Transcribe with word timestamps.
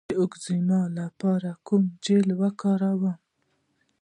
د 0.09 0.11
اکزیما 0.25 0.81
لپاره 0.99 1.49
کوم 1.67 1.81
جیل 2.03 2.29
وکاروم؟ 2.41 3.15